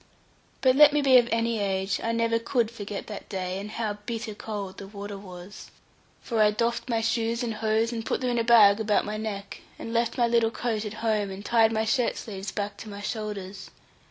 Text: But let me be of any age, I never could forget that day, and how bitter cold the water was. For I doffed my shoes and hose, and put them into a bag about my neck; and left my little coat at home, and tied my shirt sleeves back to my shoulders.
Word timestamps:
But 0.61 0.75
let 0.75 0.93
me 0.93 1.03
be 1.03 1.17
of 1.19 1.29
any 1.31 1.59
age, 1.59 2.01
I 2.03 2.11
never 2.11 2.39
could 2.39 2.71
forget 2.71 3.05
that 3.05 3.29
day, 3.29 3.59
and 3.59 3.69
how 3.69 3.99
bitter 4.07 4.33
cold 4.33 4.79
the 4.79 4.87
water 4.87 5.15
was. 5.15 5.69
For 6.23 6.41
I 6.41 6.49
doffed 6.49 6.89
my 6.89 7.01
shoes 7.01 7.43
and 7.43 7.53
hose, 7.53 7.91
and 7.93 8.03
put 8.03 8.19
them 8.19 8.31
into 8.31 8.41
a 8.41 8.43
bag 8.43 8.79
about 8.79 9.05
my 9.05 9.17
neck; 9.17 9.61
and 9.77 9.93
left 9.93 10.17
my 10.17 10.25
little 10.25 10.49
coat 10.49 10.85
at 10.85 10.93
home, 11.05 11.29
and 11.29 11.45
tied 11.45 11.71
my 11.71 11.85
shirt 11.85 12.17
sleeves 12.17 12.51
back 12.51 12.77
to 12.77 12.89
my 12.89 13.01
shoulders. 13.01 13.69